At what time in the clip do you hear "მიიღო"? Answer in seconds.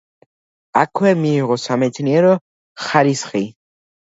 1.19-1.59